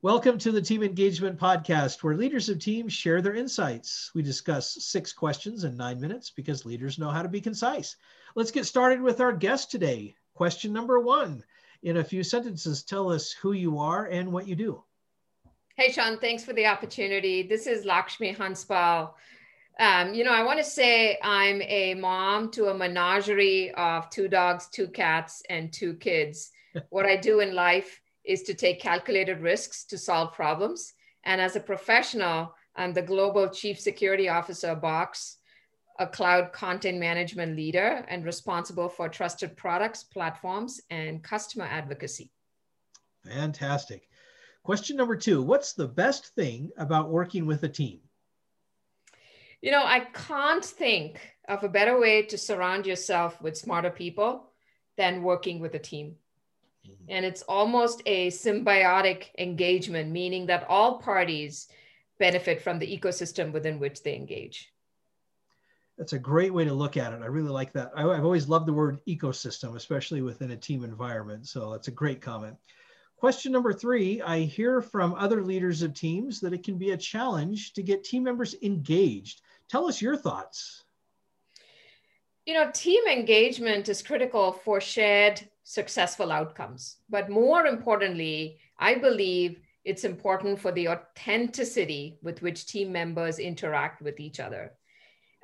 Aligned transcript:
Welcome 0.00 0.38
to 0.38 0.52
the 0.52 0.62
Team 0.62 0.84
Engagement 0.84 1.40
Podcast, 1.40 2.04
where 2.04 2.14
leaders 2.14 2.48
of 2.48 2.60
teams 2.60 2.92
share 2.92 3.20
their 3.20 3.34
insights. 3.34 4.12
We 4.14 4.22
discuss 4.22 4.76
six 4.84 5.12
questions 5.12 5.64
in 5.64 5.76
nine 5.76 6.00
minutes 6.00 6.30
because 6.30 6.64
leaders 6.64 7.00
know 7.00 7.10
how 7.10 7.20
to 7.20 7.28
be 7.28 7.40
concise. 7.40 7.96
Let's 8.36 8.52
get 8.52 8.64
started 8.64 9.02
with 9.02 9.20
our 9.20 9.32
guest 9.32 9.72
today. 9.72 10.14
Question 10.34 10.72
number 10.72 11.00
one 11.00 11.42
In 11.82 11.96
a 11.96 12.04
few 12.04 12.22
sentences, 12.22 12.84
tell 12.84 13.10
us 13.10 13.32
who 13.32 13.54
you 13.54 13.80
are 13.80 14.06
and 14.06 14.32
what 14.32 14.46
you 14.46 14.54
do. 14.54 14.84
Hey, 15.74 15.90
Sean, 15.90 16.20
thanks 16.20 16.44
for 16.44 16.52
the 16.52 16.66
opportunity. 16.66 17.42
This 17.42 17.66
is 17.66 17.84
Lakshmi 17.84 18.32
Hanspal. 18.32 19.14
Um, 19.80 20.14
you 20.14 20.22
know, 20.22 20.32
I 20.32 20.44
want 20.44 20.60
to 20.60 20.64
say 20.64 21.18
I'm 21.24 21.60
a 21.62 21.94
mom 21.94 22.52
to 22.52 22.66
a 22.66 22.74
menagerie 22.74 23.72
of 23.72 24.08
two 24.10 24.28
dogs, 24.28 24.68
two 24.68 24.86
cats, 24.86 25.42
and 25.50 25.72
two 25.72 25.94
kids. 25.94 26.52
what 26.90 27.04
I 27.04 27.16
do 27.16 27.40
in 27.40 27.56
life 27.56 28.00
is 28.28 28.42
to 28.42 28.54
take 28.54 28.78
calculated 28.78 29.40
risks 29.40 29.84
to 29.86 29.96
solve 29.96 30.34
problems. 30.34 30.92
And 31.24 31.40
as 31.40 31.56
a 31.56 31.60
professional, 31.60 32.54
I'm 32.76 32.92
the 32.92 33.02
global 33.02 33.48
chief 33.48 33.80
security 33.80 34.28
officer 34.28 34.68
of 34.68 34.82
Box, 34.82 35.38
a 35.98 36.06
cloud 36.06 36.52
content 36.52 36.98
management 36.98 37.56
leader 37.56 38.04
and 38.06 38.24
responsible 38.24 38.88
for 38.88 39.08
trusted 39.08 39.56
products, 39.56 40.04
platforms, 40.04 40.80
and 40.90 41.24
customer 41.24 41.64
advocacy. 41.64 42.30
Fantastic. 43.24 44.08
Question 44.62 44.96
number 44.98 45.16
two 45.16 45.42
What's 45.42 45.72
the 45.72 45.88
best 45.88 46.34
thing 46.34 46.70
about 46.76 47.08
working 47.08 47.46
with 47.46 47.62
a 47.62 47.68
team? 47.68 48.00
You 49.62 49.72
know, 49.72 49.82
I 49.84 50.00
can't 50.12 50.64
think 50.64 51.18
of 51.48 51.64
a 51.64 51.68
better 51.68 51.98
way 51.98 52.22
to 52.22 52.38
surround 52.38 52.86
yourself 52.86 53.40
with 53.40 53.56
smarter 53.56 53.90
people 53.90 54.52
than 54.98 55.22
working 55.22 55.58
with 55.60 55.74
a 55.74 55.78
team. 55.78 56.16
And 57.08 57.24
it's 57.24 57.42
almost 57.42 58.02
a 58.06 58.28
symbiotic 58.28 59.26
engagement, 59.38 60.10
meaning 60.10 60.46
that 60.46 60.66
all 60.68 60.98
parties 60.98 61.68
benefit 62.18 62.62
from 62.62 62.78
the 62.78 62.98
ecosystem 62.98 63.52
within 63.52 63.78
which 63.78 64.02
they 64.02 64.14
engage. 64.14 64.72
That's 65.96 66.12
a 66.12 66.18
great 66.18 66.54
way 66.54 66.64
to 66.64 66.72
look 66.72 66.96
at 66.96 67.12
it. 67.12 67.22
I 67.22 67.26
really 67.26 67.50
like 67.50 67.72
that. 67.72 67.90
I, 67.96 68.02
have 68.02 68.24
always 68.24 68.48
loved 68.48 68.66
the 68.66 68.72
word 68.72 69.00
ecosystem, 69.08 69.74
especially 69.74 70.22
within 70.22 70.52
a 70.52 70.56
team 70.56 70.84
environment. 70.84 71.48
So 71.48 71.72
that's 71.72 71.88
a 71.88 71.92
great 71.92 72.20
comment. 72.20 72.56
Question 73.16 73.50
number 73.50 73.72
three 73.72 74.22
I 74.22 74.40
hear 74.40 74.80
from 74.80 75.14
other 75.14 75.42
leaders 75.42 75.82
of 75.82 75.94
teams 75.94 76.38
that 76.40 76.52
it 76.52 76.62
can 76.62 76.78
be 76.78 76.92
a 76.92 76.96
challenge 76.96 77.72
to 77.72 77.82
get 77.82 78.04
team 78.04 78.22
members 78.22 78.54
engaged. 78.62 79.40
Tell 79.68 79.88
us 79.88 80.00
your 80.00 80.16
thoughts. 80.16 80.84
You 82.46 82.54
know, 82.54 82.70
team 82.72 83.04
engagement 83.08 83.88
is 83.88 84.02
critical 84.02 84.52
for 84.52 84.80
shared 84.80 85.46
successful 85.68 86.32
outcomes. 86.32 86.96
But 87.10 87.28
more 87.28 87.66
importantly, 87.66 88.58
I 88.78 88.94
believe 88.94 89.60
it's 89.84 90.04
important 90.04 90.58
for 90.58 90.72
the 90.72 90.88
authenticity 90.88 92.18
with 92.22 92.40
which 92.40 92.66
team 92.66 92.90
members 92.90 93.38
interact 93.38 94.00
with 94.00 94.18
each 94.18 94.40
other. 94.40 94.72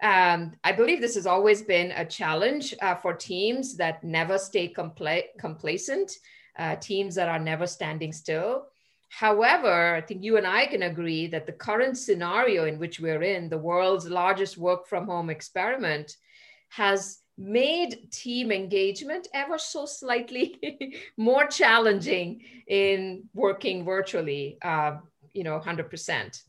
Um, 0.03 0.53
I 0.65 0.73
believe 0.73 1.03
this 1.03 1.15
has 1.17 1.27
always 1.27 1.61
been 1.61 1.91
a 1.91 2.07
challenge 2.07 2.75
uh, 2.81 2.95
for 2.95 3.13
teams 3.13 3.77
that 3.77 4.03
never 4.03 4.39
stay 4.39 4.73
compla- 4.73 5.29
complacent, 5.39 6.13
uh, 6.59 6.77
teams 6.77 7.15
that 7.17 7.29
are 7.29 7.39
never 7.39 7.67
standing 7.67 8.13
still. 8.13 8.69
However, 9.11 9.95
I 9.95 10.01
think 10.01 10.25
you 10.25 10.39
and 10.39 10.47
I 10.47 10.65
can 10.67 10.85
agree 10.85 11.27
that 11.27 11.45
the 11.45 11.53
current 11.53 11.99
scenario 11.99 12.65
in 12.65 12.79
which 12.79 12.99
we're 12.99 13.23
in, 13.23 13.51
the 13.51 13.59
world's 13.59 14.09
largest 14.09 14.57
work 14.57 14.87
from 14.87 15.07
home 15.07 15.29
experiment, 15.29 16.17
has 16.71 17.19
made 17.37 18.11
team 18.13 18.53
engagement 18.53 19.29
ever 19.35 19.59
so 19.59 19.87
slightly 19.87 20.97
more 21.17 21.47
challenging 21.47 22.43
in 22.67 23.25
working 23.35 23.85
virtually, 23.85 24.59
uh, 24.63 24.97
you 25.33 25.43
know, 25.43 25.59
100%. 25.59 26.43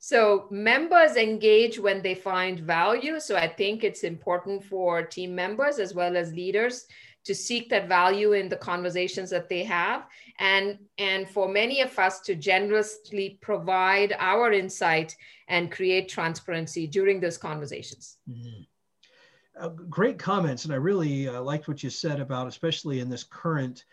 So 0.00 0.46
members 0.50 1.16
engage 1.16 1.78
when 1.78 2.02
they 2.02 2.14
find 2.14 2.60
value. 2.60 3.18
So 3.18 3.36
I 3.36 3.48
think 3.48 3.82
it's 3.82 4.04
important 4.04 4.64
for 4.64 5.02
team 5.02 5.34
members 5.34 5.80
as 5.80 5.92
well 5.92 6.16
as 6.16 6.32
leaders 6.32 6.86
to 7.24 7.34
seek 7.34 7.68
that 7.68 7.88
value 7.88 8.32
in 8.32 8.48
the 8.48 8.56
conversations 8.56 9.28
that 9.30 9.48
they 9.48 9.64
have 9.64 10.06
and 10.38 10.78
and 10.98 11.28
for 11.28 11.48
many 11.48 11.82
of 11.82 11.98
us 11.98 12.20
to 12.20 12.34
generously 12.34 13.38
provide 13.42 14.14
our 14.18 14.52
insight 14.52 15.14
and 15.48 15.70
create 15.70 16.08
transparency 16.08 16.86
during 16.86 17.20
those 17.20 17.36
conversations 17.36 18.16
mm-hmm 18.30 18.62
uh, 19.60 19.68
great 19.68 20.18
comments, 20.18 20.64
and 20.64 20.72
I 20.72 20.76
really 20.76 21.28
uh, 21.28 21.40
liked 21.42 21.68
what 21.68 21.82
you 21.82 21.90
said 21.90 22.20
about, 22.20 22.46
especially 22.46 23.00
in 23.00 23.08
this 23.08 23.24
current 23.24 23.84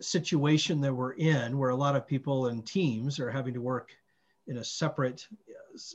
situation 0.00 0.80
that 0.80 0.94
we're 0.94 1.12
in, 1.12 1.58
where 1.58 1.70
a 1.70 1.76
lot 1.76 1.96
of 1.96 2.06
people 2.06 2.46
and 2.46 2.66
teams 2.66 3.18
are 3.18 3.30
having 3.30 3.54
to 3.54 3.60
work 3.60 3.90
in 4.46 4.58
a 4.58 4.64
separate 4.64 5.26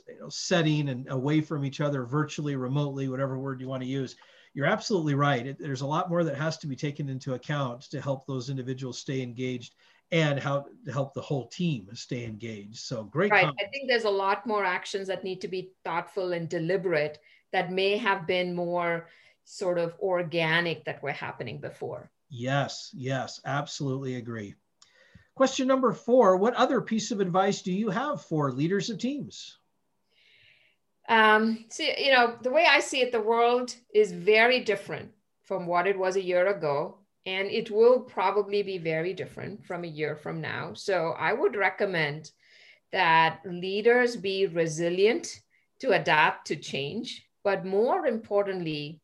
you 0.07 0.19
know, 0.19 0.29
setting 0.29 0.89
and 0.89 1.09
away 1.09 1.41
from 1.41 1.65
each 1.65 1.81
other, 1.81 2.05
virtually, 2.05 2.55
remotely, 2.55 3.09
whatever 3.09 3.37
word 3.37 3.59
you 3.61 3.67
want 3.67 3.83
to 3.83 3.89
use. 3.89 4.15
You're 4.53 4.65
absolutely 4.65 5.15
right. 5.15 5.45
It, 5.45 5.59
there's 5.59 5.81
a 5.81 5.87
lot 5.87 6.09
more 6.09 6.23
that 6.23 6.37
has 6.37 6.57
to 6.59 6.67
be 6.67 6.75
taken 6.75 7.09
into 7.09 7.33
account 7.33 7.81
to 7.91 8.01
help 8.01 8.25
those 8.25 8.49
individuals 8.49 8.99
stay 8.99 9.21
engaged 9.21 9.75
and 10.11 10.39
how 10.39 10.65
to 10.85 10.91
help 10.91 11.13
the 11.13 11.21
whole 11.21 11.47
team 11.47 11.89
stay 11.93 12.23
engaged. 12.23 12.77
So 12.77 13.03
great. 13.03 13.31
Right. 13.31 13.41
Comments. 13.41 13.63
I 13.65 13.69
think 13.69 13.89
there's 13.89 14.05
a 14.05 14.09
lot 14.09 14.47
more 14.47 14.63
actions 14.63 15.07
that 15.07 15.23
need 15.23 15.41
to 15.41 15.47
be 15.47 15.73
thoughtful 15.83 16.31
and 16.31 16.47
deliberate 16.47 17.19
that 17.55 17.71
may 17.71 17.95
have 17.95 18.27
been 18.27 18.53
more 18.53 19.07
sort 19.45 19.77
of 19.77 19.95
organic 20.01 20.83
that 20.83 21.01
were 21.01 21.13
happening 21.13 21.57
before. 21.57 22.11
Yes, 22.29 22.91
yes, 22.93 23.39
absolutely 23.45 24.15
agree. 24.15 24.55
Question 25.35 25.65
number 25.65 25.93
four 25.93 26.35
What 26.35 26.53
other 26.55 26.81
piece 26.81 27.11
of 27.11 27.21
advice 27.21 27.61
do 27.61 27.71
you 27.71 27.89
have 27.89 28.21
for 28.21 28.51
leaders 28.51 28.89
of 28.89 28.97
teams? 28.97 29.57
Um, 31.07 31.63
see, 31.69 31.93
you 31.97 32.11
know, 32.11 32.35
the 32.41 32.51
way 32.51 32.65
I 32.69 32.81
see 32.81 32.99
it, 32.99 33.13
the 33.13 33.21
world 33.21 33.73
is 33.93 34.11
very 34.11 34.59
different 34.59 35.13
from 35.41 35.65
what 35.65 35.87
it 35.87 35.97
was 35.97 36.17
a 36.17 36.21
year 36.21 36.47
ago, 36.47 36.97
and 37.25 37.47
it 37.47 37.71
will 37.71 38.01
probably 38.01 38.63
be 38.63 38.79
very 38.79 39.13
different 39.13 39.65
from 39.65 39.85
a 39.85 39.95
year 39.99 40.17
from 40.17 40.41
now. 40.41 40.73
So 40.73 41.15
I 41.17 41.31
would 41.31 41.55
recommend 41.55 42.31
that 42.91 43.39
leaders 43.45 44.17
be 44.17 44.45
resilient 44.45 45.39
to 45.79 45.91
adapt 45.91 46.47
to 46.47 46.57
change 46.57 47.25
but 47.45 47.63
more 47.63 48.07
importantly, 48.07 48.99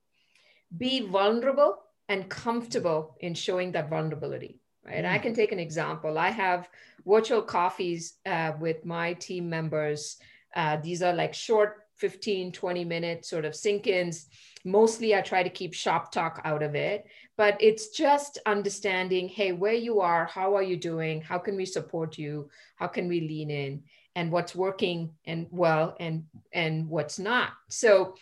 be 0.76 1.02
vulnerable 1.02 1.78
and 2.10 2.28
comfortable 2.28 3.16
in 3.20 3.36
showing 3.36 3.72
that 3.72 3.90
vulnerability. 3.90 4.60
Right. 4.84 5.06
Mm. 5.06 5.12
I 5.12 5.20
can 5.20 5.36
take 5.36 5.52
an 5.52 5.60
example. 5.60 6.18
I 6.18 6.32
have 6.32 6.68
virtual 7.06 7.44
coffees 7.44 8.16
uh, 8.26 8.54
with 8.60 8.84
my 8.84 9.14
team 9.14 9.48
members. 9.48 10.18
Uh, 10.56 10.78
these 10.78 11.04
are 11.04 11.14
like 11.14 11.36
short 11.36 11.84
15, 11.98 12.52
20 12.52 12.84
minute 12.84 13.26
sort 13.26 13.46
of 13.46 13.56
sync 13.56 13.86
ins. 13.86 14.26
Mostly 14.66 15.16
I 15.16 15.22
try 15.22 15.44
to 15.44 15.50
keep 15.50 15.76
shop 15.76 16.12
talk 16.12 16.42
out 16.44 16.64
of 16.64 16.74
it, 16.74 17.06
but 17.38 17.58
it's 17.60 17.90
just 17.90 18.40
understanding 18.48 19.28
hey, 19.30 19.52
where 19.52 19.74
you 19.74 20.02
are, 20.02 20.26
how 20.26 20.56
are 20.56 20.64
you 20.64 20.78
doing? 20.78 21.22
How 21.22 21.38
can 21.38 21.56
we 21.56 21.66
support 21.66 22.18
you? 22.18 22.50
How 22.76 22.88
can 22.88 23.08
we 23.08 23.22
lean 23.22 23.52
in? 23.52 23.84
And 24.16 24.32
what's 24.32 24.56
working 24.56 25.12
and 25.26 25.48
well 25.52 25.96
and 26.00 26.26
and 26.54 26.90
what's 26.90 27.20
not. 27.20 27.50
So 27.70 28.16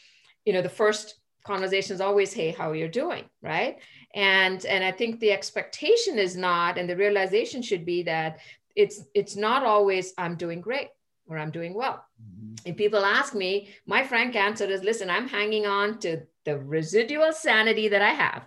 you 0.45 0.53
know 0.53 0.61
the 0.61 0.69
first 0.69 1.15
conversation 1.43 1.95
is 1.95 2.01
always 2.01 2.33
hey 2.33 2.51
how 2.51 2.73
you're 2.73 2.87
doing? 2.87 3.25
Right? 3.41 3.77
And 4.15 4.65
and 4.65 4.83
i 4.83 4.91
think 4.91 5.19
the 5.19 5.31
expectation 5.31 6.17
is 6.17 6.35
not 6.35 6.77
and 6.79 6.89
the 6.89 6.97
realization 6.97 7.61
should 7.61 7.85
be 7.85 8.03
that 8.03 8.39
it's 8.75 9.03
it's 9.13 9.35
not 9.35 9.63
always 9.63 10.13
i'm 10.17 10.35
doing 10.35 10.61
great 10.61 10.89
or 11.27 11.37
i'm 11.37 11.51
doing 11.51 11.73
well. 11.73 12.03
Mm-hmm. 12.21 12.55
if 12.65 12.77
people 12.77 13.05
ask 13.05 13.35
me 13.35 13.69
my 13.85 14.03
frank 14.03 14.35
answer 14.35 14.65
is 14.65 14.83
listen 14.83 15.09
i'm 15.09 15.27
hanging 15.27 15.65
on 15.65 15.99
to 15.99 16.21
the 16.45 16.57
residual 16.57 17.31
sanity 17.31 17.87
that 17.89 18.01
i 18.01 18.09
have 18.09 18.43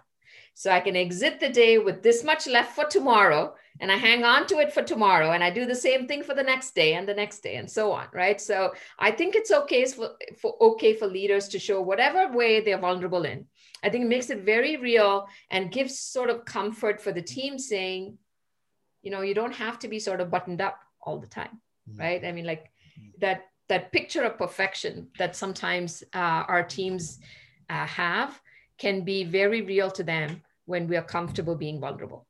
so 0.55 0.71
i 0.71 0.81
can 0.81 0.97
exit 0.97 1.41
the 1.41 1.49
day 1.49 1.79
with 1.79 2.03
this 2.03 2.23
much 2.25 2.47
left 2.47 2.75
for 2.75 2.85
tomorrow 2.85 3.55
and 3.81 3.91
I 3.91 3.97
hang 3.97 4.23
on 4.23 4.47
to 4.47 4.59
it 4.59 4.73
for 4.73 4.83
tomorrow 4.83 5.33
and 5.33 5.43
I 5.43 5.51
do 5.51 5.65
the 5.67 5.75
same 5.75 6.07
thing 6.07 6.23
for 6.23 6.35
the 6.35 6.43
next 6.43 6.75
day 6.75 6.95
and 6.95 7.09
the 7.09 7.15
next 7.15 7.41
day 7.41 7.57
and 7.57 7.71
so 7.71 7.93
on, 7.93 8.07
right? 8.13 8.41
So 8.41 8.73
I 8.99 9.11
think 9.11 9.35
it's 9.35 9.51
okay 9.51 9.85
for, 9.87 10.11
for 10.41 10.55
okay 10.61 10.95
for 10.95 11.07
leaders 11.07 11.49
to 11.49 11.59
show 11.59 11.81
whatever 11.81 12.29
way 12.29 12.61
they're 12.61 12.79
vulnerable 12.79 13.25
in. 13.25 13.47
I 13.83 13.89
think 13.89 14.05
it 14.05 14.09
makes 14.09 14.31
it 14.31 14.43
very 14.43 14.77
real 14.77 15.27
and 15.51 15.73
gives 15.73 15.99
sort 15.99 16.31
of 16.31 16.45
comfort 16.45 17.01
for 17.01 17.13
the 17.13 17.23
team 17.23 17.59
saying, 17.59 18.19
you 19.03 19.11
know, 19.11 19.23
you 19.23 19.35
don't 19.35 19.55
have 19.55 19.79
to 19.81 19.89
be 19.89 19.99
sort 19.99 20.21
of 20.21 20.31
buttoned 20.31 20.61
up 20.61 20.79
all 21.01 21.19
the 21.19 21.27
time, 21.27 21.61
mm-hmm. 21.91 22.01
right? 22.01 22.25
I 22.25 22.31
mean, 22.31 22.47
like 22.47 22.71
that 23.19 23.47
that 23.69 23.91
picture 23.91 24.23
of 24.23 24.39
perfection 24.39 25.09
that 25.19 25.35
sometimes 25.35 26.05
uh, 26.15 26.45
our 26.47 26.63
teams 26.63 27.19
uh, 27.71 27.87
have 27.87 28.41
can 28.77 29.03
be 29.03 29.25
very 29.25 29.63
real 29.63 29.91
to 29.91 30.03
them 30.03 30.43
when 30.67 30.87
we 30.89 30.97
are 30.97 31.03
comfortable 31.03 31.55
being 31.55 31.81
vulnerable 31.81 32.27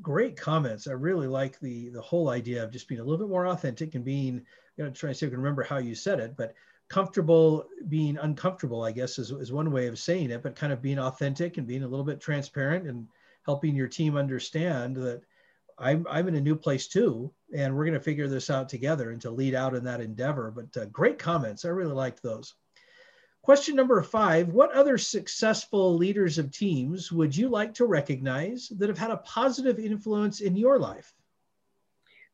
great 0.00 0.36
comments. 0.36 0.86
I 0.86 0.92
really 0.92 1.26
like 1.26 1.58
the 1.60 1.88
the 1.90 2.00
whole 2.00 2.28
idea 2.28 2.62
of 2.62 2.70
just 2.70 2.88
being 2.88 3.00
a 3.00 3.04
little 3.04 3.18
bit 3.18 3.30
more 3.30 3.48
authentic 3.48 3.94
and 3.94 4.04
being, 4.04 4.44
know, 4.76 4.90
trying 4.90 5.12
to 5.12 5.18
see 5.18 5.26
if 5.26 5.30
I 5.30 5.34
can 5.34 5.40
remember 5.40 5.62
how 5.62 5.78
you 5.78 5.94
said 5.94 6.20
it, 6.20 6.36
but 6.36 6.54
comfortable 6.88 7.66
being 7.88 8.16
uncomfortable, 8.16 8.82
I 8.82 8.92
guess 8.92 9.18
is, 9.18 9.30
is 9.30 9.52
one 9.52 9.70
way 9.70 9.86
of 9.88 9.98
saying 9.98 10.30
it, 10.30 10.42
but 10.42 10.56
kind 10.56 10.72
of 10.72 10.82
being 10.82 10.98
authentic 10.98 11.58
and 11.58 11.66
being 11.66 11.82
a 11.82 11.88
little 11.88 12.04
bit 12.04 12.20
transparent 12.20 12.86
and 12.86 13.06
helping 13.44 13.74
your 13.74 13.88
team 13.88 14.16
understand 14.16 14.96
that 14.96 15.22
I'm, 15.78 16.06
I'm 16.10 16.28
in 16.28 16.36
a 16.36 16.40
new 16.40 16.56
place 16.56 16.88
too, 16.88 17.30
and 17.54 17.76
we're 17.76 17.84
going 17.84 17.94
to 17.94 18.00
figure 18.00 18.26
this 18.26 18.50
out 18.50 18.68
together 18.68 19.10
and 19.10 19.20
to 19.22 19.30
lead 19.30 19.54
out 19.54 19.74
in 19.74 19.84
that 19.84 20.00
endeavor. 20.00 20.50
But 20.50 20.80
uh, 20.80 20.86
great 20.86 21.18
comments. 21.18 21.64
I 21.64 21.68
really 21.68 21.92
liked 21.92 22.22
those. 22.22 22.54
Question 23.48 23.76
number 23.76 24.02
five 24.02 24.48
What 24.48 24.72
other 24.72 24.98
successful 24.98 25.96
leaders 25.96 26.36
of 26.36 26.50
teams 26.50 27.10
would 27.10 27.34
you 27.34 27.48
like 27.48 27.72
to 27.72 27.86
recognize 27.86 28.68
that 28.76 28.90
have 28.90 28.98
had 28.98 29.10
a 29.10 29.16
positive 29.16 29.78
influence 29.78 30.42
in 30.42 30.54
your 30.54 30.78
life? 30.78 31.14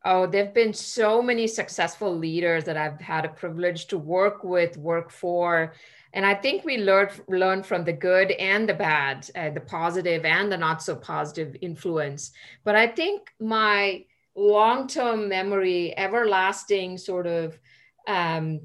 Oh, 0.05 0.27
there 0.27 0.45
have 0.47 0.55
been 0.55 0.73
so 0.73 1.23
many 1.23 1.47
successful 1.47 2.13
leaders 2.13 2.65
that 2.65 2.77
I've 2.77 3.01
had 3.01 3.25
a 3.25 3.29
privilege 3.29 3.87
to 3.87 3.97
work 3.97 4.43
with, 4.43 4.77
work 4.77 5.13
for. 5.13 5.75
And 6.15 6.27
I 6.27 6.35
think 6.35 6.65
we 6.65 6.79
learn, 6.79 7.11
learn 7.29 7.63
from 7.63 7.85
the 7.85 7.93
good 7.93 8.33
and 8.33 8.69
the 8.69 8.75
bad, 8.75 9.31
uh, 9.37 9.51
the 9.51 9.61
positive 9.61 10.25
and 10.25 10.51
the 10.51 10.59
not 10.59 10.83
so 10.83 10.97
positive 10.97 11.55
influence. 11.61 12.33
But 12.65 12.75
I 12.75 12.89
think 12.89 13.33
my 13.39 14.05
long 14.35 14.89
term 14.89 15.29
memory, 15.29 15.97
everlasting 15.97 16.99
sort 16.99 17.29
of 17.29 17.57
um, 18.09 18.63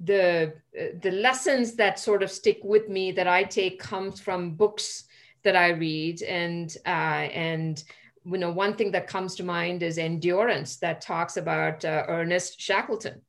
the 0.00 0.54
the 1.02 1.10
lessons 1.10 1.74
that 1.74 1.98
sort 1.98 2.22
of 2.22 2.30
stick 2.30 2.60
with 2.62 2.88
me 2.88 3.12
that 3.12 3.26
I 3.26 3.42
take 3.42 3.80
comes 3.80 4.20
from 4.20 4.54
books 4.54 5.04
that 5.42 5.56
I 5.56 5.70
read 5.70 6.22
and 6.22 6.74
uh, 6.86 7.28
and 7.32 7.82
you 8.32 8.38
know, 8.38 8.50
one 8.50 8.74
thing 8.74 8.90
that 8.92 9.06
comes 9.06 9.34
to 9.36 9.44
mind 9.44 9.82
is 9.82 9.98
endurance 9.98 10.76
that 10.76 11.00
talks 11.00 11.36
about 11.36 11.84
uh, 11.84 12.04
Ernest 12.08 12.60
Shackleton, 12.60 13.22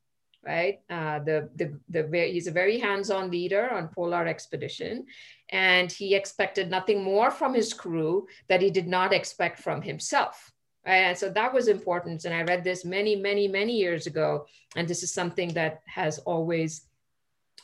right? 0.44 0.80
Uh, 0.90 1.20
the, 1.20 1.48
the, 1.56 1.78
the, 1.88 2.28
he's 2.30 2.46
a 2.46 2.52
very 2.52 2.78
hands-on 2.78 3.30
leader 3.30 3.70
on 3.70 3.88
polar 3.88 4.26
expedition, 4.26 5.06
and 5.48 5.90
he 5.90 6.14
expected 6.14 6.70
nothing 6.70 7.02
more 7.02 7.30
from 7.30 7.54
his 7.54 7.72
crew 7.72 8.26
that 8.48 8.62
he 8.62 8.70
did 8.70 8.86
not 8.86 9.12
expect 9.12 9.58
from 9.58 9.80
himself. 9.82 10.52
And 10.84 11.16
so 11.16 11.28
that 11.30 11.52
was 11.52 11.68
important. 11.68 12.24
And 12.24 12.34
I 12.34 12.42
read 12.42 12.64
this 12.64 12.84
many, 12.84 13.16
many, 13.16 13.48
many 13.48 13.76
years 13.76 14.06
ago. 14.06 14.46
And 14.76 14.88
this 14.88 15.02
is 15.02 15.12
something 15.12 15.52
that 15.54 15.82
has 15.86 16.18
always 16.20 16.86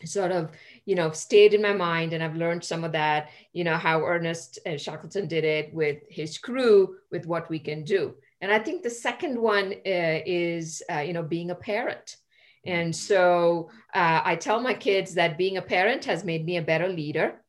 sort 0.05 0.31
of 0.31 0.51
you 0.85 0.95
know 0.95 1.11
stayed 1.11 1.55
in 1.55 1.63
my 1.63 1.73
mind 1.73 2.13
and 2.13 2.23
i've 2.23 2.37
learned 2.37 2.63
some 2.63 2.85
of 2.85 2.93
that 2.93 3.31
you 3.53 3.65
know 3.65 3.77
how 3.77 4.05
ernest 4.05 4.59
uh, 4.67 4.77
shackleton 4.77 5.27
did 5.27 5.45
it 5.45 5.73
with 5.73 6.03
his 6.11 6.37
crew 6.37 6.97
with 7.11 7.25
what 7.27 7.49
we 7.49 7.59
can 7.59 7.83
do 7.83 8.15
and 8.43 8.53
i 8.53 8.59
think 8.59 8.83
the 8.83 8.91
second 8.91 9.41
one 9.41 9.73
uh, 9.73 10.21
is 10.27 10.83
uh, 10.93 10.99
you 10.99 11.13
know 11.13 11.23
being 11.23 11.51
a 11.51 11.55
parent 11.55 12.17
and 12.67 12.95
so 12.95 13.71
uh, 13.95 14.21
i 14.23 14.37
tell 14.37 14.61
my 14.61 14.75
kids 14.75 15.15
that 15.15 15.39
being 15.39 15.57
a 15.57 15.63
parent 15.63 16.05
has 16.05 16.25
made 16.25 16.45
me 16.45 16.59
a 16.59 16.63
better 16.63 16.89
leader 16.89 17.43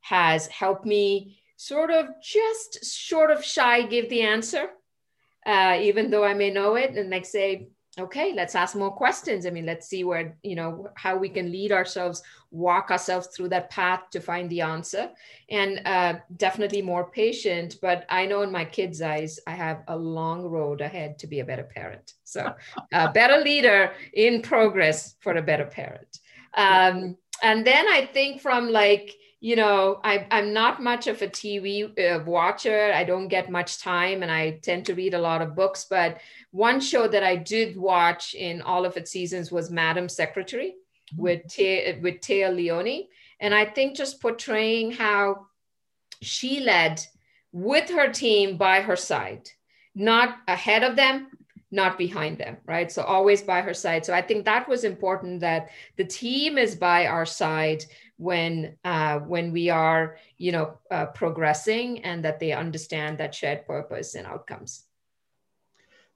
has 0.00 0.46
helped 0.46 0.86
me 0.86 1.38
sort 1.56 1.90
of 1.90 2.06
just 2.22 2.82
sort 2.82 3.30
of 3.30 3.44
shy 3.44 3.82
give 3.82 4.08
the 4.08 4.22
answer 4.22 4.70
uh, 5.46 5.78
even 5.80 6.10
though 6.10 6.24
i 6.24 6.34
may 6.34 6.50
know 6.50 6.76
it 6.76 6.96
and 6.96 7.10
like 7.10 7.24
say 7.24 7.68
okay 7.98 8.32
let's 8.34 8.54
ask 8.54 8.76
more 8.76 8.92
questions. 8.92 9.46
I 9.46 9.50
mean 9.50 9.66
let's 9.66 9.88
see 9.88 10.04
where 10.04 10.36
you 10.42 10.54
know 10.54 10.88
how 10.94 11.16
we 11.16 11.28
can 11.28 11.50
lead 11.50 11.72
ourselves 11.72 12.22
walk 12.50 12.90
ourselves 12.90 13.28
through 13.28 13.48
that 13.48 13.70
path 13.70 14.10
to 14.10 14.20
find 14.20 14.50
the 14.50 14.60
answer. 14.60 15.10
And 15.48 15.80
uh, 15.84 16.14
definitely 16.36 16.82
more 16.82 17.10
patient 17.10 17.76
but 17.82 18.06
i 18.08 18.26
know 18.26 18.42
in 18.42 18.52
my 18.52 18.64
kids 18.64 19.02
eyes 19.02 19.38
i 19.46 19.52
have 19.52 19.82
a 19.88 19.96
long 19.96 20.44
road 20.44 20.80
ahead 20.80 21.18
to 21.18 21.26
be 21.26 21.40
a 21.40 21.44
better 21.44 21.64
parent. 21.64 22.14
So 22.24 22.54
a 22.92 23.12
better 23.12 23.38
leader 23.38 23.92
in 24.12 24.42
progress 24.42 25.16
for 25.20 25.36
a 25.36 25.42
better 25.42 25.66
parent. 25.66 26.18
Um, 26.54 27.16
and 27.42 27.66
then 27.66 27.86
i 27.88 28.06
think 28.12 28.40
from 28.40 28.68
like 28.68 29.14
you 29.40 29.56
know, 29.56 30.00
I, 30.04 30.26
I'm 30.30 30.52
not 30.52 30.82
much 30.82 31.06
of 31.06 31.22
a 31.22 31.26
TV 31.26 31.98
uh, 31.98 32.22
watcher. 32.24 32.92
I 32.92 33.04
don't 33.04 33.28
get 33.28 33.50
much 33.50 33.80
time 33.80 34.22
and 34.22 34.30
I 34.30 34.58
tend 34.62 34.84
to 34.86 34.94
read 34.94 35.14
a 35.14 35.20
lot 35.20 35.40
of 35.40 35.56
books. 35.56 35.86
But 35.88 36.20
one 36.50 36.78
show 36.78 37.08
that 37.08 37.24
I 37.24 37.36
did 37.36 37.76
watch 37.76 38.34
in 38.34 38.60
all 38.60 38.84
of 38.84 38.98
its 38.98 39.10
seasons 39.10 39.50
was 39.50 39.70
Madam 39.70 40.10
Secretary 40.10 40.74
mm-hmm. 41.14 41.22
with, 41.22 41.48
T- 41.48 41.98
with 42.02 42.20
Téa 42.20 42.54
Leoni. 42.54 43.08
And 43.40 43.54
I 43.54 43.64
think 43.64 43.96
just 43.96 44.20
portraying 44.20 44.92
how 44.92 45.46
she 46.20 46.60
led 46.60 47.00
with 47.50 47.88
her 47.88 48.12
team 48.12 48.58
by 48.58 48.82
her 48.82 48.96
side, 48.96 49.48
not 49.94 50.36
ahead 50.46 50.84
of 50.84 50.96
them, 50.96 51.28
not 51.70 51.96
behind 51.96 52.38
them, 52.38 52.56
right? 52.66 52.90
So 52.90 53.02
always 53.02 53.42
by 53.42 53.60
her 53.60 53.74
side. 53.74 54.04
So 54.04 54.12
I 54.12 54.22
think 54.22 54.44
that 54.44 54.68
was 54.68 54.84
important 54.84 55.40
that 55.40 55.70
the 55.96 56.04
team 56.04 56.58
is 56.58 56.74
by 56.74 57.06
our 57.06 57.26
side 57.26 57.84
when 58.20 58.76
uh, 58.84 59.18
when 59.20 59.50
we 59.50 59.70
are 59.70 60.18
you 60.36 60.52
know 60.52 60.78
uh, 60.90 61.06
progressing 61.06 62.04
and 62.04 62.24
that 62.24 62.38
they 62.38 62.52
understand 62.52 63.18
that 63.18 63.34
shared 63.34 63.66
purpose 63.66 64.14
and 64.14 64.26
outcomes 64.26 64.84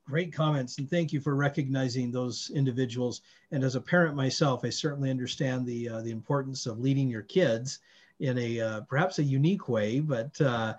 great 0.07 0.35
comments 0.35 0.77
and 0.77 0.91
thank 0.91 1.15
you 1.15 1.21
for 1.21 1.35
recognizing 1.35 2.13
those 2.13 2.51
individuals 2.55 3.23
and 3.53 3.65
as 3.65 3.75
a 3.75 3.81
parent 3.81 4.15
myself 4.15 4.65
i 4.65 4.69
certainly 4.69 5.11
understand 5.11 5.65
the 5.65 5.89
uh, 5.89 6.03
the 6.03 6.11
importance 6.11 6.67
of 6.67 6.79
leading 6.79 7.09
your 7.09 7.23
kids 7.23 7.79
in 8.21 8.37
a 8.37 8.61
uh, 8.61 8.81
perhaps 8.83 9.19
a 9.19 9.23
unique 9.23 9.67
way 9.67 9.99
but 9.99 10.39
uh, 10.43 10.75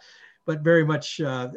but 0.45 0.62
very 0.62 0.86
much 0.86 1.19
uh, 1.21 1.50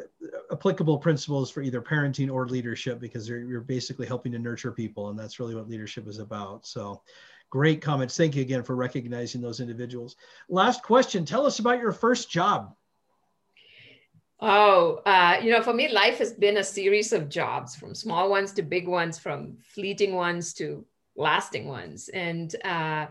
applicable 0.51 0.97
principles 0.97 1.51
for 1.51 1.61
either 1.61 1.81
parenting 1.81 2.31
or 2.31 2.47
leadership 2.47 2.99
because 2.99 3.29
you're 3.29 3.61
basically 3.61 4.07
helping 4.07 4.31
to 4.31 4.39
nurture 4.39 4.71
people 4.71 5.09
and 5.09 5.19
that's 5.19 5.39
really 5.39 5.55
what 5.55 5.69
leadership 5.69 6.07
is 6.07 6.19
about 6.19 6.65
so 6.65 7.01
Great 7.49 7.81
comments. 7.81 8.15
Thank 8.15 8.35
you 8.35 8.41
again 8.43 8.63
for 8.63 8.75
recognizing 8.75 9.41
those 9.41 9.59
individuals. 9.59 10.15
Last 10.49 10.83
question. 10.83 11.25
Tell 11.25 11.45
us 11.45 11.59
about 11.59 11.79
your 11.79 11.91
first 11.91 12.29
job. 12.29 12.75
Oh, 14.39 15.01
uh, 15.05 15.37
you 15.41 15.51
know, 15.51 15.61
for 15.61 15.73
me, 15.73 15.89
life 15.89 16.19
has 16.19 16.31
been 16.31 16.57
a 16.57 16.63
series 16.63 17.11
of 17.11 17.27
jobs 17.27 17.75
from 17.75 17.95
small 17.95 18.29
ones 18.29 18.53
to 18.53 18.61
big 18.61 18.87
ones, 18.87 19.17
from 19.17 19.57
fleeting 19.61 20.13
ones 20.13 20.53
to 20.53 20.85
lasting 21.17 21.67
ones. 21.67 22.07
And, 22.09 22.55
uh, 22.63 23.07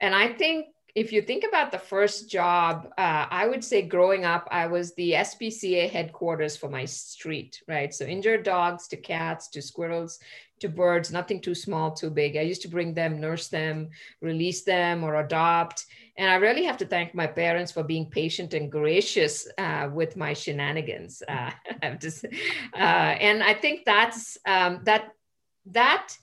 and 0.00 0.14
I 0.14 0.34
think 0.34 0.66
if 0.98 1.12
you 1.12 1.22
think 1.22 1.44
about 1.44 1.70
the 1.70 1.78
first 1.78 2.28
job, 2.28 2.92
uh, 2.98 3.26
I 3.30 3.46
would 3.46 3.62
say 3.62 3.82
growing 3.82 4.24
up, 4.24 4.48
I 4.50 4.66
was 4.66 4.94
the 4.94 5.12
SPCA 5.12 5.88
headquarters 5.88 6.56
for 6.56 6.68
my 6.68 6.84
street, 6.84 7.62
right? 7.68 7.94
So 7.94 8.04
injured 8.04 8.42
dogs 8.42 8.88
to 8.88 8.96
cats 8.96 9.48
to 9.50 9.62
squirrels 9.62 10.18
to 10.58 10.68
birds, 10.68 11.12
nothing 11.12 11.40
too 11.40 11.54
small, 11.54 11.92
too 11.92 12.10
big. 12.10 12.36
I 12.36 12.40
used 12.40 12.62
to 12.62 12.68
bring 12.68 12.92
them, 12.92 13.20
nurse 13.20 13.46
them, 13.46 13.90
release 14.20 14.64
them, 14.64 15.04
or 15.04 15.14
adopt. 15.14 15.86
And 16.16 16.28
I 16.28 16.34
really 16.34 16.64
have 16.64 16.78
to 16.78 16.86
thank 16.86 17.14
my 17.14 17.28
parents 17.28 17.70
for 17.70 17.84
being 17.84 18.06
patient 18.10 18.52
and 18.54 18.70
gracious 18.70 19.46
uh, 19.56 19.88
with 19.92 20.16
my 20.16 20.32
shenanigans. 20.32 21.22
Uh, 21.28 21.52
just, 22.00 22.24
uh, 22.74 22.76
and 22.76 23.40
I 23.40 23.54
think 23.54 23.84
that's 23.84 24.36
um, 24.44 24.80
that 24.82 25.12
that 25.66 26.16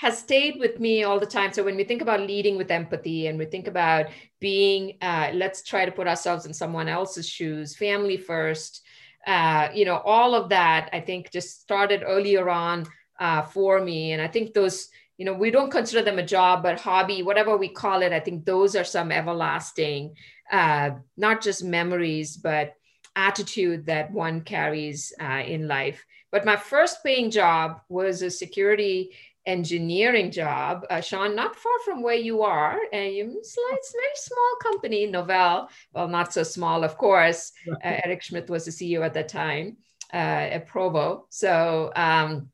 has 0.00 0.16
stayed 0.16 0.58
with 0.58 0.80
me 0.80 1.02
all 1.02 1.20
the 1.20 1.26
time. 1.26 1.52
So 1.52 1.62
when 1.62 1.76
we 1.76 1.84
think 1.84 2.00
about 2.00 2.20
leading 2.20 2.56
with 2.56 2.70
empathy 2.70 3.26
and 3.26 3.38
we 3.38 3.44
think 3.44 3.68
about 3.68 4.06
being, 4.40 4.96
uh, 5.02 5.30
let's 5.34 5.62
try 5.62 5.84
to 5.84 5.92
put 5.92 6.08
ourselves 6.08 6.46
in 6.46 6.54
someone 6.54 6.88
else's 6.88 7.28
shoes, 7.28 7.76
family 7.76 8.16
first, 8.16 8.82
uh, 9.26 9.68
you 9.74 9.84
know, 9.84 9.98
all 9.98 10.34
of 10.34 10.48
that, 10.48 10.88
I 10.94 11.00
think 11.00 11.30
just 11.30 11.60
started 11.60 12.02
earlier 12.02 12.48
on 12.48 12.86
uh, 13.20 13.42
for 13.42 13.78
me. 13.78 14.12
And 14.12 14.22
I 14.22 14.28
think 14.28 14.54
those, 14.54 14.88
you 15.18 15.26
know, 15.26 15.34
we 15.34 15.50
don't 15.50 15.70
consider 15.70 16.02
them 16.02 16.18
a 16.18 16.24
job, 16.24 16.62
but 16.62 16.80
hobby, 16.80 17.22
whatever 17.22 17.58
we 17.58 17.68
call 17.68 18.00
it, 18.00 18.10
I 18.10 18.20
think 18.20 18.46
those 18.46 18.74
are 18.76 18.84
some 18.84 19.12
everlasting, 19.12 20.14
uh, 20.50 20.92
not 21.18 21.42
just 21.42 21.62
memories, 21.62 22.38
but 22.38 22.72
attitude 23.16 23.84
that 23.84 24.10
one 24.10 24.40
carries 24.40 25.12
uh, 25.20 25.42
in 25.44 25.68
life. 25.68 26.06
But 26.32 26.46
my 26.46 26.56
first 26.56 27.04
paying 27.04 27.30
job 27.30 27.80
was 27.88 28.22
a 28.22 28.30
security 28.30 29.10
engineering 29.50 30.30
job, 30.30 30.86
uh, 30.90 31.00
Sean, 31.00 31.34
not 31.34 31.56
far 31.56 31.78
from 31.84 32.02
where 32.02 32.14
you 32.28 32.42
are. 32.42 32.78
And 32.92 33.12
you, 33.14 33.34
it's, 33.38 33.56
it's 33.58 33.94
a 33.94 33.98
very 33.98 34.16
small 34.16 34.52
company, 34.62 35.06
Novell. 35.06 35.68
Well, 35.92 36.08
not 36.08 36.32
so 36.32 36.42
small, 36.42 36.84
of 36.84 36.96
course. 36.96 37.52
Uh, 37.68 38.00
Eric 38.04 38.22
Schmidt 38.22 38.48
was 38.48 38.64
the 38.64 38.70
CEO 38.70 39.04
at 39.04 39.14
that 39.14 39.28
time 39.28 39.76
uh, 40.12 40.56
at 40.56 40.66
Provo. 40.66 41.26
So, 41.30 41.92
um, 41.96 42.48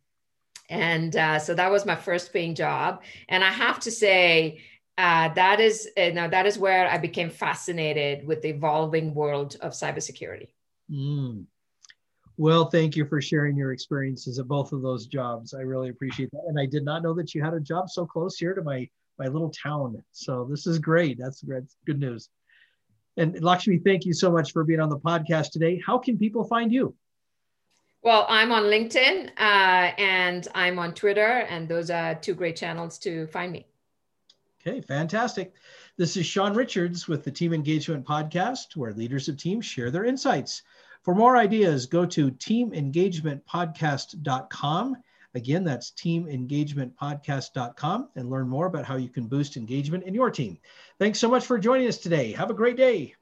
and 0.68 1.14
uh, 1.14 1.38
so 1.38 1.54
that 1.54 1.70
was 1.70 1.86
my 1.86 1.96
first 1.96 2.32
paying 2.32 2.54
job. 2.54 3.02
And 3.28 3.44
I 3.44 3.50
have 3.50 3.78
to 3.80 3.90
say, 3.90 4.62
uh, 4.98 5.28
that 5.34 5.60
is 5.60 5.88
uh, 5.98 6.08
now 6.14 6.26
that 6.26 6.46
is 6.46 6.58
where 6.58 6.88
I 6.88 6.96
became 6.96 7.28
fascinated 7.28 8.26
with 8.26 8.40
the 8.40 8.48
evolving 8.48 9.14
world 9.14 9.56
of 9.60 9.72
cybersecurity. 9.72 10.48
Mm. 10.90 11.44
Well, 12.38 12.66
thank 12.66 12.96
you 12.96 13.06
for 13.06 13.20
sharing 13.20 13.56
your 13.56 13.72
experiences 13.72 14.38
at 14.38 14.46
both 14.46 14.72
of 14.72 14.82
those 14.82 15.06
jobs. 15.06 15.54
I 15.54 15.60
really 15.60 15.88
appreciate 15.88 16.30
that. 16.32 16.44
And 16.48 16.60
I 16.60 16.66
did 16.66 16.84
not 16.84 17.02
know 17.02 17.14
that 17.14 17.34
you 17.34 17.42
had 17.42 17.54
a 17.54 17.60
job 17.60 17.88
so 17.88 18.04
close 18.04 18.36
here 18.36 18.54
to 18.54 18.62
my 18.62 18.88
my 19.18 19.26
little 19.28 19.50
town. 19.50 20.02
So 20.12 20.46
this 20.50 20.66
is 20.66 20.78
great. 20.78 21.18
That's, 21.18 21.40
that's 21.40 21.76
good 21.86 21.98
news. 21.98 22.28
And 23.16 23.42
Lakshmi, 23.42 23.78
thank 23.78 24.04
you 24.04 24.12
so 24.12 24.30
much 24.30 24.52
for 24.52 24.62
being 24.62 24.80
on 24.80 24.90
the 24.90 24.98
podcast 24.98 25.52
today. 25.52 25.80
How 25.84 25.96
can 25.98 26.18
people 26.18 26.44
find 26.44 26.70
you? 26.70 26.94
Well, 28.02 28.26
I'm 28.28 28.52
on 28.52 28.64
LinkedIn 28.64 29.30
uh, 29.38 29.92
and 29.98 30.46
I'm 30.54 30.78
on 30.78 30.94
Twitter, 30.94 31.46
and 31.48 31.66
those 31.66 31.90
are 31.90 32.14
two 32.14 32.34
great 32.34 32.56
channels 32.56 32.98
to 32.98 33.26
find 33.28 33.52
me. 33.52 33.66
Okay, 34.60 34.80
fantastic. 34.80 35.54
This 35.96 36.16
is 36.16 36.26
Sean 36.26 36.52
Richards 36.54 37.08
with 37.08 37.24
the 37.24 37.30
Team 37.30 37.54
Engagement 37.54 38.04
Podcast, 38.04 38.76
where 38.76 38.92
leaders 38.92 39.28
of 39.28 39.38
teams 39.38 39.64
share 39.64 39.90
their 39.90 40.04
insights. 40.04 40.62
For 41.06 41.14
more 41.14 41.36
ideas, 41.36 41.86
go 41.86 42.04
to 42.04 42.32
teamengagementpodcast.com. 42.32 44.96
Again, 45.36 45.62
that's 45.62 45.92
teamengagementpodcast.com 45.92 48.08
and 48.16 48.28
learn 48.28 48.48
more 48.48 48.66
about 48.66 48.86
how 48.86 48.96
you 48.96 49.08
can 49.08 49.28
boost 49.28 49.56
engagement 49.56 50.02
in 50.02 50.14
your 50.14 50.32
team. 50.32 50.58
Thanks 50.98 51.20
so 51.20 51.30
much 51.30 51.46
for 51.46 51.60
joining 51.60 51.86
us 51.86 51.98
today. 51.98 52.32
Have 52.32 52.50
a 52.50 52.54
great 52.54 52.76
day. 52.76 53.14